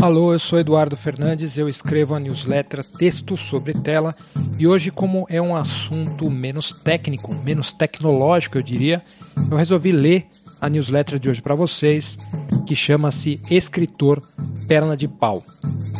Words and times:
Alô, 0.00 0.32
eu 0.32 0.38
sou 0.38 0.60
Eduardo 0.60 0.96
Fernandes, 0.96 1.58
eu 1.58 1.68
escrevo 1.68 2.14
a 2.14 2.20
newsletter 2.20 2.84
Texto 2.84 3.36
sobre 3.36 3.72
Tela 3.72 4.14
e 4.56 4.64
hoje, 4.64 4.92
como 4.92 5.26
é 5.28 5.42
um 5.42 5.56
assunto 5.56 6.30
menos 6.30 6.70
técnico, 6.70 7.34
menos 7.34 7.72
tecnológico, 7.72 8.56
eu 8.56 8.62
diria, 8.62 9.02
eu 9.50 9.56
resolvi 9.56 9.90
ler 9.90 10.28
a 10.60 10.68
newsletter 10.68 11.18
de 11.18 11.28
hoje 11.28 11.42
para 11.42 11.56
vocês, 11.56 12.16
que 12.64 12.76
chama-se 12.76 13.40
Escritor 13.50 14.22
Perna 14.68 14.96
de 14.96 15.08
Pau, 15.08 15.42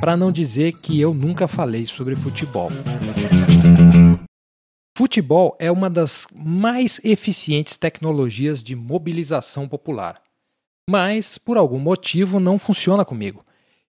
para 0.00 0.16
não 0.16 0.30
dizer 0.30 0.74
que 0.74 1.00
eu 1.00 1.12
nunca 1.12 1.48
falei 1.48 1.84
sobre 1.84 2.14
futebol. 2.14 2.70
Futebol 4.96 5.56
é 5.58 5.72
uma 5.72 5.90
das 5.90 6.28
mais 6.32 7.00
eficientes 7.02 7.76
tecnologias 7.76 8.62
de 8.62 8.76
mobilização 8.76 9.68
popular, 9.68 10.22
mas 10.88 11.36
por 11.36 11.56
algum 11.56 11.80
motivo 11.80 12.38
não 12.38 12.60
funciona 12.60 13.04
comigo. 13.04 13.44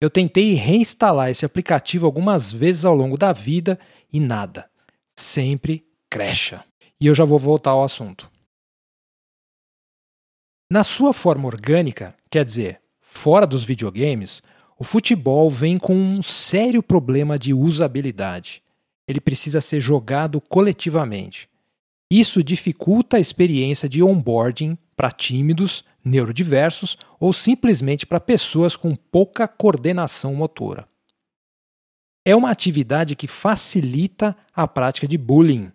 Eu 0.02 0.10
tentei 0.10 0.54
reinstalar 0.54 1.30
esse 1.30 1.46
aplicativo 1.46 2.06
algumas 2.06 2.52
vezes 2.52 2.84
ao 2.84 2.92
longo 2.92 3.16
da 3.16 3.32
vida 3.32 3.78
e 4.12 4.18
nada. 4.18 4.68
Sempre 5.14 5.86
crecha. 6.10 6.64
E 7.00 7.06
eu 7.06 7.14
já 7.14 7.24
vou 7.24 7.38
voltar 7.38 7.70
ao 7.70 7.84
assunto. 7.84 8.28
Na 10.68 10.82
sua 10.82 11.12
forma 11.12 11.46
orgânica, 11.46 12.16
quer 12.28 12.44
dizer, 12.44 12.80
fora 13.00 13.46
dos 13.46 13.62
videogames, 13.62 14.42
o 14.76 14.82
futebol 14.82 15.48
vem 15.48 15.78
com 15.78 15.94
um 15.94 16.20
sério 16.20 16.82
problema 16.82 17.38
de 17.38 17.54
usabilidade. 17.54 18.60
Ele 19.06 19.20
precisa 19.20 19.60
ser 19.60 19.80
jogado 19.80 20.40
coletivamente. 20.40 21.48
Isso 22.10 22.42
dificulta 22.42 23.18
a 23.18 23.20
experiência 23.20 23.88
de 23.88 24.02
onboarding 24.02 24.76
para 24.96 25.10
tímidos 25.10 25.84
neurodiversos 26.04 26.96
ou 27.18 27.32
simplesmente 27.32 28.06
para 28.06 28.20
pessoas 28.20 28.76
com 28.76 28.94
pouca 28.94 29.46
coordenação 29.46 30.34
motora. 30.34 30.88
É 32.24 32.36
uma 32.36 32.50
atividade 32.50 33.16
que 33.16 33.26
facilita 33.26 34.36
a 34.54 34.66
prática 34.68 35.08
de 35.08 35.18
bullying. 35.18 35.72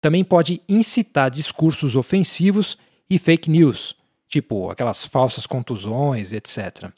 Também 0.00 0.24
pode 0.24 0.62
incitar 0.68 1.30
discursos 1.30 1.94
ofensivos 1.94 2.78
e 3.08 3.18
fake 3.18 3.50
news, 3.50 3.94
tipo 4.26 4.70
aquelas 4.70 5.04
falsas 5.04 5.46
contusões, 5.46 6.32
etc. 6.32 6.90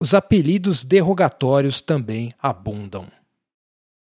Os 0.00 0.14
apelidos 0.14 0.84
derrogatórios 0.84 1.80
também 1.80 2.30
abundam. 2.40 3.06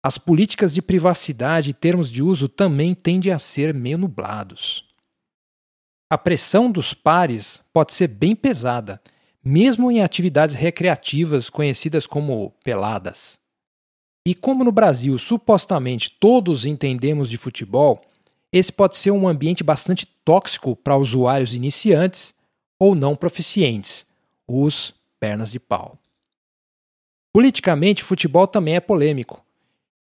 As 0.03 0.17
políticas 0.17 0.73
de 0.73 0.81
privacidade 0.81 1.69
e 1.69 1.73
termos 1.73 2.11
de 2.11 2.21
uso 2.21 2.49
também 2.49 2.93
tendem 2.93 3.31
a 3.31 3.39
ser 3.39 3.73
meio 3.73 3.97
nublados. 3.97 4.92
A 6.09 6.17
pressão 6.17 6.71
dos 6.71 6.93
pares 6.93 7.61
pode 7.71 7.93
ser 7.93 8.07
bem 8.07 8.35
pesada, 8.35 9.01
mesmo 9.43 9.91
em 9.91 10.01
atividades 10.01 10.55
recreativas 10.55 11.49
conhecidas 11.49 12.05
como 12.05 12.51
peladas. 12.63 13.39
E 14.25 14.33
como 14.33 14.63
no 14.63 14.71
Brasil 14.71 15.17
supostamente 15.17 16.15
todos 16.19 16.65
entendemos 16.65 17.29
de 17.29 17.37
futebol, 17.37 18.01
esse 18.51 18.71
pode 18.71 18.95
ser 18.95 19.11
um 19.11 19.27
ambiente 19.27 19.63
bastante 19.63 20.05
tóxico 20.23 20.75
para 20.75 20.95
usuários 20.95 21.53
iniciantes 21.53 22.33
ou 22.79 22.95
não 22.95 23.15
proficientes, 23.15 24.05
os 24.47 24.93
pernas 25.19 25.51
de 25.51 25.59
pau. 25.59 25.97
Politicamente, 27.33 28.03
futebol 28.03 28.45
também 28.45 28.75
é 28.75 28.79
polêmico. 28.79 29.43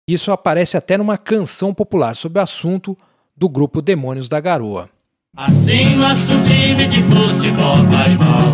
Isso 0.06 0.30
aparece 0.30 0.76
até 0.76 0.98
numa 0.98 1.16
canção 1.16 1.72
popular 1.72 2.14
sobre 2.14 2.38
o 2.38 2.42
assunto 2.42 2.96
do 3.34 3.48
grupo 3.48 3.80
Demônios 3.80 4.28
da 4.28 4.38
Garoa. 4.38 4.90
Assim 5.34 5.96
nosso 5.96 6.34
time 6.44 6.86
de 6.88 7.02
futebol 7.04 7.76
vai 7.90 8.14
mal. 8.18 8.52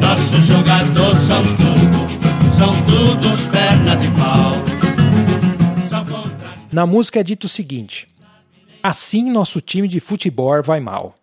Nossos 0.00 0.46
jogadores 0.46 1.18
são 1.18 1.42
tudo, 1.42 2.56
são 2.56 2.72
todos 2.86 3.46
perna 3.48 3.96
de 3.96 4.08
pau. 4.12 4.52
Contra... 6.04 6.54
Na 6.70 6.86
música 6.86 7.18
é 7.18 7.22
dito 7.24 7.44
o 7.44 7.48
seguinte: 7.48 8.06
Assim 8.80 9.28
nosso 9.28 9.60
time 9.60 9.88
de 9.88 9.98
futebol 9.98 10.62
vai 10.62 10.78
mal. 10.78 11.16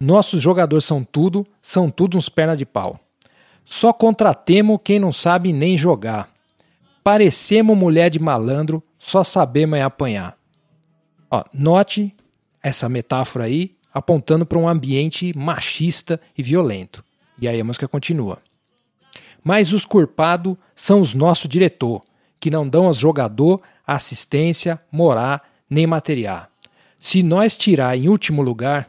Nossos 0.00 0.40
jogadores 0.40 0.86
são 0.86 1.04
tudo, 1.04 1.46
são 1.60 1.90
tudo 1.90 2.16
uns 2.16 2.30
perna 2.30 2.56
de 2.56 2.64
pau. 2.64 2.98
Só 3.66 3.92
contratemos 3.92 4.80
quem 4.82 4.98
não 4.98 5.12
sabe 5.12 5.52
nem 5.52 5.76
jogar. 5.76 6.30
Parecemos 7.04 7.76
mulher 7.76 8.08
de 8.08 8.18
malandro, 8.18 8.82
só 8.98 9.22
sabemos 9.22 9.78
é 9.78 9.82
apanhar. 9.82 10.38
Ó, 11.30 11.44
note 11.52 12.16
essa 12.62 12.88
metáfora 12.88 13.44
aí 13.44 13.76
apontando 13.92 14.46
para 14.46 14.58
um 14.58 14.68
ambiente 14.68 15.36
machista 15.36 16.20
e 16.36 16.42
violento. 16.42 17.04
E 17.40 17.48
aí 17.48 17.60
a 17.60 17.64
música 17.64 17.88
continua. 17.88 18.38
Mas 19.42 19.72
os 19.72 19.84
culpados 19.84 20.56
são 20.74 21.00
os 21.00 21.14
nossos 21.14 21.48
diretor, 21.48 22.02
que 22.38 22.50
não 22.50 22.68
dão 22.68 22.86
aos 22.86 22.96
jogador 22.96 23.60
assistência, 23.86 24.80
morar 24.90 25.42
nem 25.68 25.86
material. 25.86 26.46
Se 26.98 27.22
nós 27.22 27.56
tirar 27.56 27.96
em 27.96 28.08
último 28.08 28.42
lugar, 28.42 28.88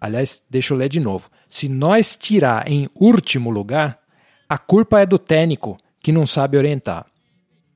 aliás, 0.00 0.44
deixa 0.48 0.72
eu 0.72 0.78
ler 0.78 0.88
de 0.88 1.00
novo. 1.00 1.28
Se 1.48 1.68
nós 1.68 2.16
tirar 2.16 2.70
em 2.70 2.88
último 2.94 3.50
lugar, 3.50 3.98
a 4.48 4.56
culpa 4.56 5.00
é 5.00 5.06
do 5.06 5.18
técnico 5.18 5.76
que 6.00 6.12
não 6.12 6.26
sabe 6.26 6.56
orientar. 6.56 7.06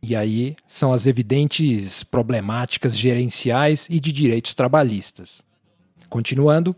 E 0.02 0.16
aí 0.16 0.56
são 0.66 0.92
as 0.92 1.06
evidentes 1.06 2.02
problemáticas 2.02 2.96
gerenciais 2.96 3.86
e 3.90 4.00
de 4.00 4.12
direitos 4.12 4.54
trabalhistas. 4.54 5.42
Continuando. 6.12 6.76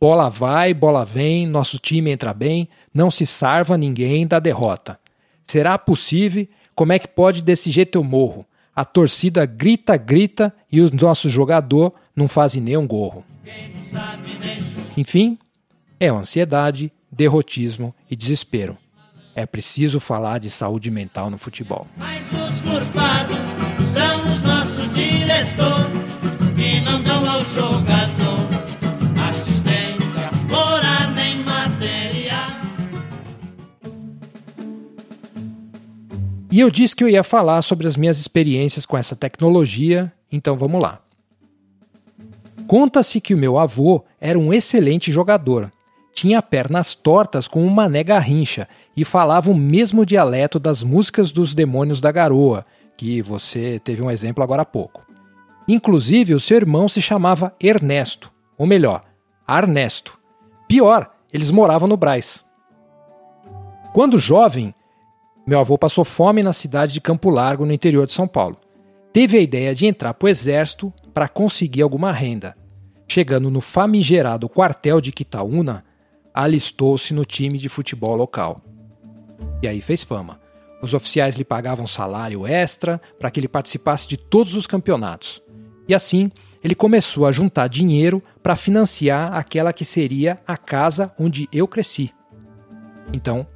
Bola 0.00 0.30
vai, 0.30 0.72
bola 0.72 1.04
vem, 1.04 1.46
nosso 1.46 1.78
time 1.78 2.10
entra 2.10 2.32
bem, 2.32 2.66
não 2.92 3.10
se 3.10 3.26
salva 3.26 3.76
ninguém 3.76 4.26
da 4.26 4.40
derrota. 4.40 4.98
Será 5.44 5.76
possível? 5.76 6.48
Como 6.74 6.90
é 6.90 6.98
que 6.98 7.06
pode 7.06 7.42
desse 7.42 7.70
jeito 7.70 7.98
eu 7.98 8.02
morro? 8.02 8.46
A 8.74 8.82
torcida 8.82 9.44
grita, 9.44 9.94
grita 9.98 10.54
e 10.72 10.80
o 10.80 10.90
nosso 10.90 11.28
jogador 11.28 11.92
não 12.16 12.28
faz 12.28 12.54
nem 12.54 12.78
um 12.78 12.86
gorro. 12.86 13.22
Enfim, 14.96 15.38
é 16.00 16.08
ansiedade, 16.08 16.90
derrotismo 17.12 17.94
e 18.10 18.16
desespero. 18.16 18.78
É 19.34 19.44
preciso 19.44 20.00
falar 20.00 20.38
de 20.38 20.48
saúde 20.48 20.90
mental 20.90 21.28
no 21.28 21.36
futebol. 21.36 21.86
Mas 21.98 22.22
os 22.32 22.62
culpados 22.62 23.36
são 23.92 24.32
os 24.32 24.42
nossos 24.42 24.94
diretores 24.94 26.16
que 26.56 26.80
não 26.80 27.02
dão 27.02 27.30
ao 27.30 27.44
jogador. 27.44 28.05
E 36.56 36.60
eu 36.60 36.70
disse 36.70 36.96
que 36.96 37.04
eu 37.04 37.08
ia 37.10 37.22
falar 37.22 37.60
sobre 37.60 37.86
as 37.86 37.98
minhas 37.98 38.18
experiências 38.18 38.86
com 38.86 38.96
essa 38.96 39.14
tecnologia, 39.14 40.10
então 40.32 40.56
vamos 40.56 40.80
lá. 40.80 41.02
Conta-se 42.66 43.20
que 43.20 43.34
o 43.34 43.36
meu 43.36 43.58
avô 43.58 44.02
era 44.18 44.38
um 44.38 44.54
excelente 44.54 45.12
jogador. 45.12 45.70
Tinha 46.14 46.40
pernas 46.40 46.94
tortas 46.94 47.46
com 47.46 47.62
uma 47.62 47.82
mané 47.82 48.02
garrincha 48.02 48.66
e 48.96 49.04
falava 49.04 49.50
o 49.50 49.54
mesmo 49.54 50.06
dialeto 50.06 50.58
das 50.58 50.82
músicas 50.82 51.30
dos 51.30 51.54
Demônios 51.54 52.00
da 52.00 52.10
Garoa, 52.10 52.64
que 52.96 53.20
você 53.20 53.78
teve 53.84 54.00
um 54.00 54.10
exemplo 54.10 54.42
agora 54.42 54.62
há 54.62 54.64
pouco. 54.64 55.06
Inclusive, 55.68 56.32
o 56.32 56.40
seu 56.40 56.56
irmão 56.56 56.88
se 56.88 57.02
chamava 57.02 57.54
Ernesto, 57.60 58.32
ou 58.56 58.66
melhor, 58.66 59.04
Arnesto. 59.46 60.18
Pior, 60.66 61.10
eles 61.30 61.50
moravam 61.50 61.86
no 61.86 61.98
Braz. 61.98 62.42
Quando 63.92 64.18
jovem, 64.18 64.72
meu 65.46 65.60
avô 65.60 65.78
passou 65.78 66.04
fome 66.04 66.42
na 66.42 66.52
cidade 66.52 66.92
de 66.92 67.00
Campo 67.00 67.30
Largo, 67.30 67.64
no 67.64 67.72
interior 67.72 68.04
de 68.04 68.12
São 68.12 68.26
Paulo. 68.26 68.58
Teve 69.12 69.38
a 69.38 69.40
ideia 69.40 69.74
de 69.74 69.86
entrar 69.86 70.12
para 70.12 70.26
o 70.26 70.28
exército 70.28 70.92
para 71.14 71.28
conseguir 71.28 71.82
alguma 71.82 72.10
renda. 72.10 72.56
Chegando 73.08 73.48
no 73.48 73.60
famigerado 73.60 74.48
quartel 74.48 75.00
de 75.00 75.12
Quitaúna, 75.12 75.84
alistou-se 76.34 77.14
no 77.14 77.24
time 77.24 77.58
de 77.58 77.68
futebol 77.68 78.16
local. 78.16 78.60
E 79.62 79.68
aí 79.68 79.80
fez 79.80 80.02
fama. 80.02 80.40
Os 80.82 80.92
oficiais 80.92 81.36
lhe 81.36 81.44
pagavam 81.44 81.86
salário 81.86 82.44
extra 82.44 83.00
para 83.18 83.30
que 83.30 83.38
ele 83.38 83.48
participasse 83.48 84.08
de 84.08 84.16
todos 84.16 84.56
os 84.56 84.66
campeonatos. 84.66 85.40
E 85.88 85.94
assim, 85.94 86.30
ele 86.62 86.74
começou 86.74 87.24
a 87.24 87.32
juntar 87.32 87.68
dinheiro 87.68 88.20
para 88.42 88.56
financiar 88.56 89.32
aquela 89.32 89.72
que 89.72 89.84
seria 89.84 90.40
a 90.44 90.56
casa 90.56 91.14
onde 91.16 91.48
eu 91.52 91.68
cresci. 91.68 92.12
Então, 93.12 93.46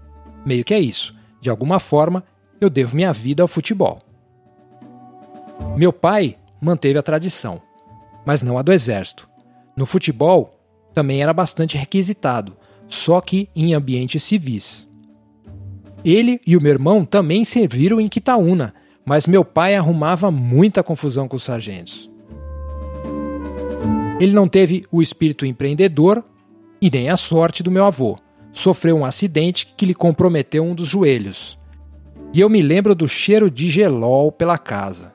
meio 0.46 0.64
que 0.64 0.72
é 0.72 0.78
isso. 0.78 1.19
De 1.40 1.48
alguma 1.48 1.78
forma, 1.78 2.24
eu 2.60 2.68
devo 2.68 2.96
minha 2.96 3.12
vida 3.12 3.42
ao 3.42 3.48
futebol. 3.48 4.00
Meu 5.76 5.92
pai 5.92 6.36
manteve 6.60 6.98
a 6.98 7.02
tradição, 7.02 7.60
mas 8.24 8.42
não 8.42 8.58
a 8.58 8.62
do 8.62 8.72
exército. 8.72 9.28
No 9.76 9.86
futebol, 9.86 10.58
também 10.92 11.22
era 11.22 11.32
bastante 11.32 11.78
requisitado, 11.78 12.56
só 12.86 13.20
que 13.20 13.48
em 13.54 13.72
ambientes 13.72 14.22
civis. 14.22 14.88
Ele 16.04 16.40
e 16.46 16.56
o 16.56 16.60
meu 16.60 16.72
irmão 16.72 17.04
também 17.04 17.44
serviram 17.44 18.00
em 18.00 18.08
Quitaúna, 18.08 18.74
mas 19.04 19.26
meu 19.26 19.44
pai 19.44 19.74
arrumava 19.74 20.30
muita 20.30 20.82
confusão 20.82 21.28
com 21.28 21.36
os 21.36 21.44
sargentos. 21.44 22.10
Ele 24.18 24.34
não 24.34 24.46
teve 24.46 24.84
o 24.90 25.00
espírito 25.00 25.46
empreendedor 25.46 26.22
e 26.80 26.90
nem 26.90 27.08
a 27.08 27.16
sorte 27.16 27.62
do 27.62 27.70
meu 27.70 27.84
avô, 27.84 28.16
sofreu 28.52 28.96
um 28.96 29.04
acidente 29.04 29.74
que 29.76 29.86
lhe 29.86 29.94
comprometeu 29.94 30.64
um 30.64 30.74
dos 30.74 30.88
joelhos. 30.88 31.58
E 32.32 32.40
eu 32.40 32.48
me 32.48 32.62
lembro 32.62 32.94
do 32.94 33.08
cheiro 33.08 33.50
de 33.50 33.68
gelol 33.68 34.30
pela 34.30 34.58
casa 34.58 35.12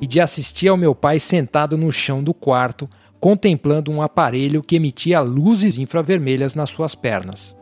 e 0.00 0.06
de 0.06 0.20
assistir 0.20 0.68
ao 0.68 0.76
meu 0.76 0.94
pai 0.94 1.18
sentado 1.18 1.76
no 1.76 1.90
chão 1.90 2.22
do 2.22 2.34
quarto, 2.34 2.88
contemplando 3.18 3.90
um 3.90 4.02
aparelho 4.02 4.62
que 4.62 4.76
emitia 4.76 5.20
luzes 5.20 5.78
infravermelhas 5.78 6.54
nas 6.54 6.70
suas 6.70 6.94
pernas. 6.94 7.56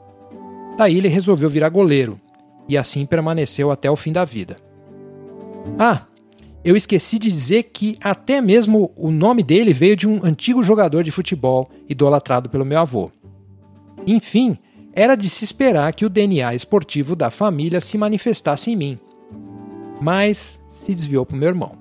Daí 0.76 0.98
ele 0.98 1.08
resolveu 1.08 1.48
virar 1.48 1.70
goleiro 1.70 2.20
e 2.68 2.76
assim 2.76 3.06
permaneceu 3.06 3.70
até 3.70 3.90
o 3.90 3.96
fim 3.96 4.12
da 4.12 4.24
vida. 4.24 4.56
Ah, 5.78 6.02
eu 6.64 6.76
esqueci 6.76 7.18
de 7.18 7.30
dizer 7.30 7.64
que 7.64 7.96
até 8.00 8.40
mesmo 8.40 8.92
o 8.96 9.10
nome 9.10 9.42
dele 9.42 9.72
veio 9.72 9.96
de 9.96 10.08
um 10.08 10.20
antigo 10.24 10.62
jogador 10.64 11.04
de 11.04 11.10
futebol 11.10 11.70
idolatrado 11.88 12.50
pelo 12.50 12.64
meu 12.64 12.80
avô. 12.80 13.10
Enfim, 14.04 14.58
era 14.98 15.14
de 15.14 15.28
se 15.28 15.44
esperar 15.44 15.94
que 15.94 16.06
o 16.06 16.08
DNA 16.08 16.54
esportivo 16.54 17.14
da 17.14 17.28
família 17.28 17.82
se 17.82 17.98
manifestasse 17.98 18.70
em 18.70 18.76
mim. 18.76 18.98
Mas 20.00 20.58
se 20.68 20.94
desviou 20.94 21.26
para 21.26 21.36
o 21.36 21.38
meu 21.38 21.50
irmão. 21.50 21.76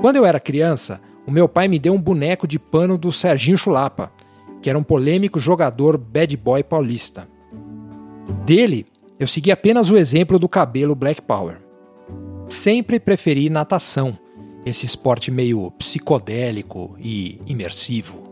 Quando 0.00 0.16
eu 0.16 0.26
era 0.26 0.40
criança, 0.40 1.00
o 1.24 1.30
meu 1.30 1.48
pai 1.48 1.68
me 1.68 1.78
deu 1.78 1.94
um 1.94 2.00
boneco 2.00 2.48
de 2.48 2.58
pano 2.58 2.98
do 2.98 3.12
Serginho 3.12 3.56
Chulapa, 3.56 4.12
que 4.60 4.68
era 4.68 4.78
um 4.78 4.82
polêmico 4.82 5.38
jogador 5.38 5.96
bad 5.96 6.36
boy 6.36 6.64
paulista. 6.64 7.28
Dele, 8.44 8.84
eu 9.16 9.28
segui 9.28 9.52
apenas 9.52 9.88
o 9.88 9.96
exemplo 9.96 10.36
do 10.36 10.48
cabelo 10.48 10.96
Black 10.96 11.22
Power. 11.22 11.60
Sempre 12.48 12.98
preferi 12.98 13.48
natação, 13.48 14.18
esse 14.66 14.84
esporte 14.84 15.30
meio 15.30 15.70
psicodélico 15.72 16.96
e 16.98 17.40
imersivo. 17.46 18.27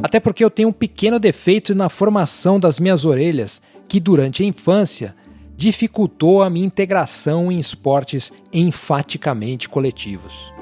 Até 0.00 0.20
porque 0.20 0.44
eu 0.44 0.50
tenho 0.50 0.68
um 0.68 0.72
pequeno 0.72 1.18
defeito 1.18 1.74
na 1.74 1.88
formação 1.88 2.60
das 2.60 2.78
minhas 2.78 3.04
orelhas 3.04 3.60
que, 3.88 3.98
durante 3.98 4.42
a 4.42 4.46
infância, 4.46 5.14
dificultou 5.56 6.42
a 6.42 6.48
minha 6.48 6.66
integração 6.66 7.50
em 7.50 7.58
esportes 7.58 8.32
enfaticamente 8.52 9.68
coletivos. 9.68 10.52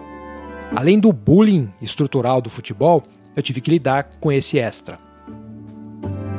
Além 0.75 0.99
do 0.99 1.13
bullying 1.13 1.73
estrutural 1.81 2.41
do 2.41 2.51
futebol, 2.51 3.03
eu 3.35 3.43
tive 3.43 3.61
que 3.61 3.71
lidar 3.71 4.11
com 4.21 4.31
esse 4.31 4.59
extra. 4.59 4.99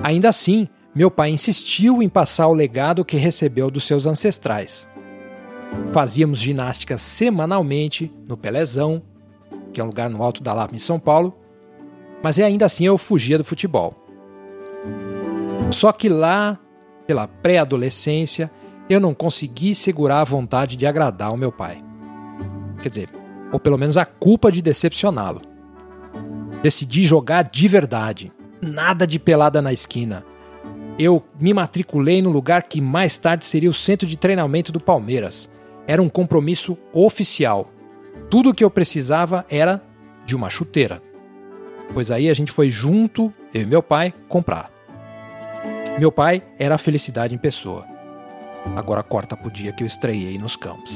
Ainda 0.04 0.30
assim, 0.30 0.68
meu 0.94 1.10
pai 1.10 1.30
insistiu 1.30 2.04
em 2.04 2.10
passar 2.10 2.48
o 2.48 2.54
legado 2.54 3.06
que 3.06 3.18
recebeu 3.18 3.72
dos 3.72 3.86
seus 3.86 4.06
ancestrais. 4.06 4.90
Fazíamos 5.94 6.40
ginástica 6.40 6.98
semanalmente 6.98 8.12
no 8.28 8.36
Pelezão, 8.36 9.02
que 9.72 9.80
é 9.80 9.84
um 9.84 9.88
lugar 9.88 10.10
no 10.10 10.22
alto 10.22 10.44
da 10.44 10.54
Lapa 10.54 10.76
em 10.76 10.80
São 10.80 11.00
Paulo, 11.00 11.41
mas 12.24 12.40
ainda 12.40 12.66
assim 12.66 12.86
eu 12.86 12.98
fugia 12.98 13.38
do 13.38 13.44
futebol. 13.44 13.94
Só 15.72 15.92
que 15.92 16.10
lá, 16.10 16.60
pela 17.08 17.28
pré-adolescência, 17.28 18.52
eu 18.90 19.00
não 19.00 19.14
consegui 19.14 19.74
segurar 19.74 20.22
a 20.22 20.26
vontade 20.26 20.76
de 20.76 20.86
agradar 20.86 21.34
o 21.34 21.38
meu 21.38 21.52
pai. 21.52 21.84
Quer 22.82 22.90
dizer, 22.90 23.10
ou 23.52 23.60
pelo 23.60 23.78
menos 23.78 23.98
a 23.98 24.06
culpa 24.06 24.52
de 24.52 24.62
decepcioná-lo. 24.62 25.42
Decidi 26.62 27.06
jogar 27.06 27.44
de 27.44 27.68
verdade, 27.68 28.32
nada 28.62 29.08
de 29.08 29.18
pelada 29.18 29.62
na 29.62 29.72
esquina, 29.72 30.26
eu 31.00 31.24
me 31.40 31.54
matriculei 31.54 32.22
no 32.22 32.30
lugar 32.30 32.64
que 32.64 32.82
mais 32.82 33.18
tarde 33.18 33.46
seria 33.46 33.70
o 33.70 33.74
centro 33.74 34.08
de 34.08 34.18
treinamento 34.18 34.72
do 34.72 34.80
Palmeiras. 34.80 35.50
Era 35.88 36.02
um 36.02 36.10
compromisso 36.10 36.78
oficial. 36.94 37.72
Tudo 38.30 38.50
o 38.50 38.54
que 38.54 38.64
eu 38.64 38.70
precisava 38.70 39.46
era 39.50 39.82
de 40.26 40.36
uma 40.36 40.50
chuteira. 40.50 41.02
Pois 41.94 42.10
aí 42.10 42.30
a 42.30 42.34
gente 42.34 42.52
foi 42.52 42.70
junto, 42.70 43.34
eu 43.54 43.64
e 43.64 43.66
meu 43.66 43.84
pai, 43.84 44.14
comprar. 44.30 44.72
Meu 46.00 46.12
pai 46.12 46.42
era 46.58 46.76
a 46.76 46.78
felicidade 46.78 47.36
em 47.36 47.38
pessoa. 47.38 47.86
Agora 48.78 49.04
corta 49.04 49.36
pro 49.36 49.52
dia 49.52 49.74
que 49.74 49.84
eu 49.84 49.88
estreiei 49.88 50.38
nos 50.38 50.56
campos. 50.56 50.92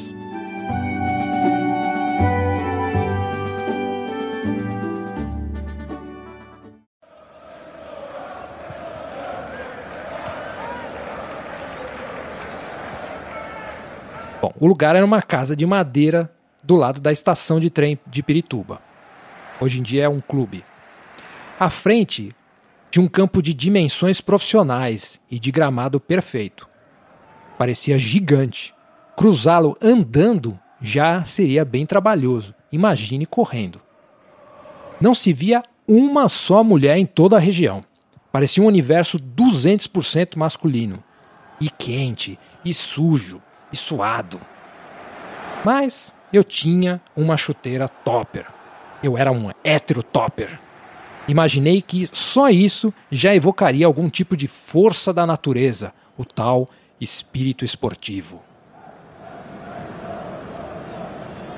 Bom, 14.42 14.54
o 14.60 14.68
lugar 14.68 14.96
era 14.96 15.06
uma 15.06 15.22
casa 15.22 15.56
de 15.56 15.66
madeira 15.66 16.32
do 16.64 16.76
lado 16.76 17.02
da 17.02 17.12
estação 17.12 17.60
de 17.60 17.70
trem 17.70 18.00
de 18.08 18.24
Pirituba. 18.24 18.80
Hoje 19.60 19.80
em 19.80 19.84
dia 19.84 20.06
é 20.06 20.10
um 20.10 20.22
clube. 20.22 20.64
À 21.58 21.70
frente 21.70 22.34
de 22.92 23.00
um 23.00 23.08
campo 23.08 23.42
de 23.42 23.54
dimensões 23.54 24.20
profissionais 24.20 25.22
e 25.32 25.40
de 25.40 25.52
gramado 25.52 26.02
perfeito. 26.02 26.68
Parecia 27.58 27.98
gigante. 27.98 28.74
Cruzá-lo 29.16 29.78
andando 29.82 30.60
já 30.82 31.24
seria 31.24 31.64
bem 31.64 31.86
trabalhoso. 31.86 32.54
Imagine 32.74 33.26
correndo. 33.26 33.82
Não 35.00 35.14
se 35.14 35.32
via 35.32 35.64
uma 35.88 36.28
só 36.28 36.62
mulher 36.62 36.98
em 36.98 37.06
toda 37.06 37.38
a 37.38 37.40
região. 37.40 37.86
Parecia 38.34 38.62
um 38.62 38.68
universo 38.68 39.18
200% 39.18 40.36
masculino. 40.36 41.02
E 41.62 41.70
quente, 41.70 42.38
e 42.66 42.74
sujo, 42.74 43.42
e 43.72 43.78
suado. 43.78 44.42
Mas 45.64 46.14
eu 46.34 46.44
tinha 46.44 47.02
uma 47.16 47.38
chuteira 47.38 47.88
topper. 47.88 48.46
Eu 49.02 49.18
era 49.18 49.32
um 49.32 49.52
hétero 49.64 50.04
topper. 50.04 50.65
Imaginei 51.28 51.82
que 51.82 52.08
só 52.12 52.50
isso 52.50 52.94
já 53.10 53.34
evocaria 53.34 53.86
algum 53.86 54.10
tipo 54.10 54.38
de 54.38 54.48
força 54.48 55.12
da 55.12 55.26
natureza, 55.26 55.94
o 56.18 56.24
tal 56.24 56.70
espírito 57.02 57.66
esportivo. 57.66 58.42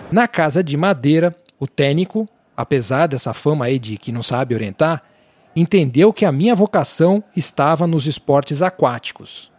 Na 0.09 0.27
casa 0.27 0.63
de 0.63 0.77
madeira, 0.77 1.35
o 1.59 1.67
técnico, 1.67 2.29
apesar 2.55 3.07
dessa 3.07 3.33
fama 3.33 3.65
aí 3.65 3.77
de 3.77 3.97
que 3.97 4.11
não 4.11 4.23
sabe 4.23 4.55
orientar, 4.55 5.03
entendeu 5.53 6.13
que 6.13 6.23
a 6.23 6.31
minha 6.31 6.55
vocação 6.55 7.21
estava 7.35 7.85
nos 7.85 8.07
esportes 8.07 8.61
aquáticos. 8.61 9.51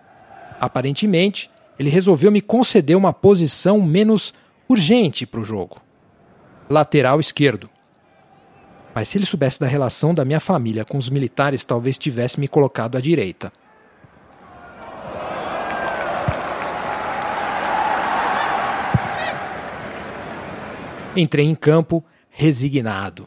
Aparentemente, 0.58 1.50
ele 1.78 1.90
resolveu 1.90 2.32
me 2.32 2.40
conceder 2.40 2.96
uma 2.96 3.12
posição 3.12 3.80
menos 3.80 4.32
urgente 4.68 5.26
para 5.26 5.40
o 5.40 5.44
jogo. 5.44 5.82
Lateral 6.68 7.20
esquerdo. 7.20 7.68
Mas 8.94 9.08
se 9.08 9.18
ele 9.18 9.26
soubesse 9.26 9.60
da 9.60 9.66
relação 9.66 10.12
da 10.12 10.24
minha 10.24 10.40
família 10.40 10.84
com 10.84 10.98
os 10.98 11.08
militares, 11.08 11.64
talvez 11.64 11.98
tivesse 11.98 12.40
me 12.40 12.48
colocado 12.48 12.96
à 12.96 13.00
direita. 13.00 13.52
Entrei 21.16 21.46
em 21.46 21.54
campo 21.54 22.04
resignado. 22.30 23.26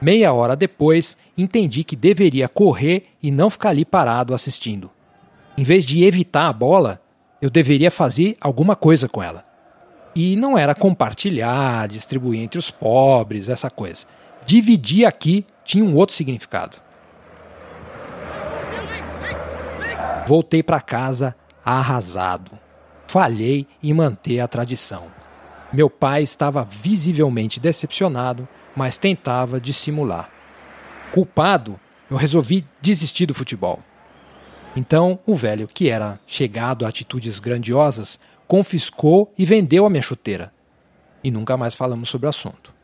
Meia 0.00 0.32
hora 0.32 0.54
depois, 0.54 1.16
entendi 1.36 1.82
que 1.82 1.96
deveria 1.96 2.48
correr 2.48 3.06
e 3.22 3.30
não 3.30 3.50
ficar 3.50 3.70
ali 3.70 3.84
parado 3.84 4.34
assistindo. 4.34 4.90
Em 5.56 5.64
vez 5.64 5.84
de 5.84 6.04
evitar 6.04 6.46
a 6.46 6.52
bola, 6.52 7.00
eu 7.40 7.50
deveria 7.50 7.90
fazer 7.90 8.36
alguma 8.40 8.76
coisa 8.76 9.08
com 9.08 9.22
ela. 9.22 9.44
E 10.14 10.36
não 10.36 10.56
era 10.56 10.74
compartilhar, 10.74 11.88
distribuir 11.88 12.40
entre 12.40 12.58
os 12.58 12.70
pobres, 12.70 13.48
essa 13.48 13.70
coisa. 13.70 14.06
Dividir 14.46 15.04
aqui 15.04 15.44
tinha 15.64 15.84
um 15.84 15.96
outro 15.96 16.14
significado. 16.14 16.78
Voltei 20.24 20.62
para 20.62 20.80
casa 20.80 21.34
arrasado. 21.64 22.52
Falhei 23.08 23.66
em 23.82 23.92
manter 23.92 24.38
a 24.38 24.46
tradição. 24.46 25.06
Meu 25.72 25.90
pai 25.90 26.22
estava 26.22 26.64
visivelmente 26.64 27.58
decepcionado, 27.58 28.46
mas 28.76 28.96
tentava 28.96 29.60
dissimular. 29.60 30.30
Culpado, 31.12 31.78
eu 32.08 32.16
resolvi 32.16 32.64
desistir 32.80 33.26
do 33.26 33.34
futebol. 33.34 33.80
Então, 34.76 35.18
o 35.26 35.34
velho, 35.34 35.66
que 35.66 35.88
era 35.88 36.20
chegado 36.24 36.86
a 36.86 36.88
atitudes 36.88 37.40
grandiosas, 37.40 38.16
confiscou 38.46 39.32
e 39.36 39.44
vendeu 39.44 39.84
a 39.84 39.90
minha 39.90 40.02
chuteira. 40.02 40.52
E 41.24 41.32
nunca 41.32 41.56
mais 41.56 41.74
falamos 41.74 42.08
sobre 42.08 42.26
o 42.26 42.30
assunto. 42.30 42.75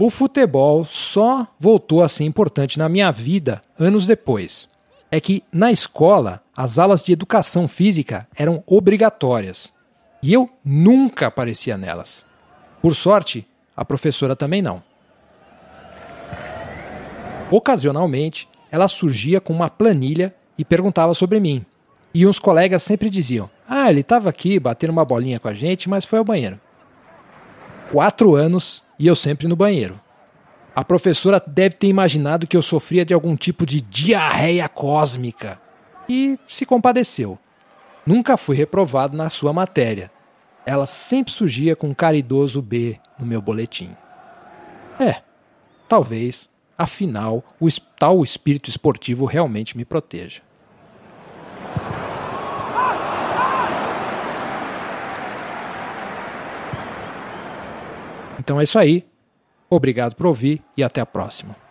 O 0.00 0.10
futebol 0.10 0.84
só 0.84 1.46
voltou 1.58 2.02
a 2.02 2.08
ser 2.08 2.24
importante 2.24 2.80
na 2.80 2.88
minha 2.88 3.12
vida 3.12 3.62
anos 3.78 4.06
depois. 4.06 4.68
É 5.08 5.20
que, 5.20 5.44
na 5.52 5.70
escola, 5.70 6.42
as 6.56 6.80
aulas 6.80 7.04
de 7.04 7.12
educação 7.12 7.68
física 7.68 8.26
eram 8.34 8.64
obrigatórias. 8.66 9.72
E 10.20 10.32
eu 10.32 10.50
nunca 10.64 11.28
aparecia 11.28 11.78
nelas. 11.78 12.26
Por 12.82 12.92
sorte, 12.94 13.46
a 13.76 13.84
professora 13.84 14.34
também 14.34 14.60
não. 14.60 14.82
Ocasionalmente, 17.48 18.48
ela 18.72 18.88
surgia 18.88 19.40
com 19.40 19.52
uma 19.52 19.70
planilha 19.70 20.34
e 20.58 20.64
perguntava 20.64 21.14
sobre 21.14 21.38
mim. 21.38 21.64
E 22.12 22.26
uns 22.26 22.40
colegas 22.40 22.82
sempre 22.82 23.08
diziam: 23.08 23.48
Ah, 23.68 23.90
ele 23.90 24.00
estava 24.00 24.28
aqui 24.28 24.58
batendo 24.58 24.90
uma 24.90 25.04
bolinha 25.04 25.38
com 25.38 25.46
a 25.46 25.54
gente, 25.54 25.88
mas 25.88 26.04
foi 26.04 26.18
ao 26.18 26.24
banheiro. 26.24 26.60
Quatro 27.92 28.34
anos 28.34 28.83
e 28.98 29.06
eu 29.06 29.14
sempre 29.14 29.46
no 29.46 29.56
banheiro. 29.56 30.00
A 30.74 30.84
professora 30.84 31.42
deve 31.46 31.76
ter 31.76 31.86
imaginado 31.86 32.46
que 32.46 32.56
eu 32.56 32.62
sofria 32.62 33.04
de 33.04 33.14
algum 33.14 33.36
tipo 33.36 33.64
de 33.64 33.80
diarreia 33.80 34.68
cósmica. 34.68 35.60
e 36.08 36.38
se 36.46 36.66
compadeceu. 36.66 37.38
Nunca 38.04 38.36
fui 38.36 38.54
reprovado 38.54 39.16
na 39.16 39.30
sua 39.30 39.52
matéria. 39.52 40.10
Ela 40.66 40.84
sempre 40.84 41.32
surgia 41.32 41.74
com 41.74 41.88
um 41.88 41.94
caridoso 41.94 42.60
B 42.60 42.98
no 43.18 43.24
meu 43.24 43.40
boletim. 43.40 43.96
É, 45.00 45.22
talvez, 45.88 46.48
afinal, 46.76 47.42
o 47.58 47.68
tal 47.98 48.22
espírito 48.22 48.68
esportivo 48.68 49.24
realmente 49.24 49.76
me 49.76 49.84
proteja. 49.84 50.42
Então 58.44 58.60
é 58.60 58.64
isso 58.64 58.78
aí. 58.78 59.06
Obrigado 59.70 60.14
por 60.14 60.26
ouvir 60.26 60.62
e 60.76 60.84
até 60.84 61.00
a 61.00 61.06
próxima. 61.06 61.63